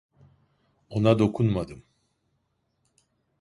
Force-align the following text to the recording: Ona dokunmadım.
Ona 0.89 1.19
dokunmadım. 1.19 1.83